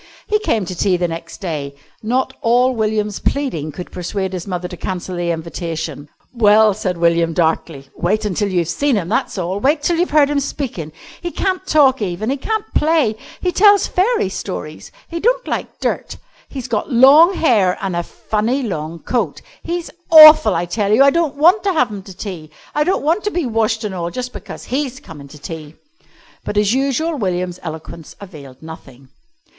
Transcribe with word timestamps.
He 0.25 0.39
came 0.39 0.65
to 0.65 0.73
tea 0.73 0.97
the 0.97 1.07
next 1.07 1.41
day. 1.41 1.75
Not 2.01 2.33
all 2.41 2.73
William's 2.73 3.19
pleading 3.19 3.71
could 3.71 3.91
persuade 3.91 4.33
his 4.33 4.47
mother 4.47 4.67
to 4.67 4.75
cancel 4.75 5.15
the 5.15 5.29
invitation. 5.29 6.09
"Well," 6.33 6.73
said 6.73 6.97
William 6.97 7.33
darkly, 7.35 7.87
"wait 7.95 8.21
till 8.21 8.47
you've 8.49 8.67
seen 8.67 8.95
him, 8.95 9.09
that's 9.09 9.37
all. 9.37 9.59
Wait 9.59 9.83
till 9.83 9.97
you've 9.97 10.09
heard 10.09 10.31
him 10.31 10.39
speakin'. 10.39 10.91
He 11.21 11.29
can't 11.29 11.67
talk 11.67 12.01
even. 12.01 12.31
He 12.31 12.37
can't 12.37 12.65
play. 12.73 13.15
He 13.41 13.51
tells 13.51 13.85
fairy 13.85 14.27
stories. 14.29 14.91
He 15.07 15.19
don't 15.19 15.47
like 15.47 15.79
dirt. 15.79 16.17
He's 16.49 16.67
got 16.67 16.91
long 16.91 17.35
hair 17.35 17.77
an' 17.79 17.93
a 17.93 18.01
funny 18.01 18.63
long 18.63 19.01
coat. 19.03 19.43
He's 19.61 19.91
awful, 20.09 20.55
I 20.55 20.65
tell 20.65 20.91
you. 20.91 21.03
I 21.03 21.11
don't 21.11 21.35
want 21.35 21.61
to 21.61 21.73
have 21.73 21.91
him 21.91 22.01
to 22.01 22.17
tea. 22.17 22.49
I 22.73 22.83
don't 22.83 23.03
want 23.03 23.23
to 23.25 23.29
be 23.29 23.45
washed 23.45 23.85
an' 23.85 23.93
all 23.93 24.09
just 24.09 24.33
because 24.33 24.63
he's 24.63 24.99
comin' 24.99 25.27
to 25.27 25.37
tea." 25.37 25.75
But 26.43 26.57
as 26.57 26.73
usual 26.73 27.19
William's 27.19 27.59
eloquence 27.61 28.15
availed 28.19 28.63
nothing. 28.63 29.09